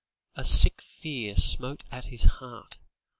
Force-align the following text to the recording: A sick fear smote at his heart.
A 0.35 0.43
sick 0.43 0.81
fear 0.81 1.35
smote 1.37 1.83
at 1.91 2.05
his 2.05 2.23
heart. 2.23 2.79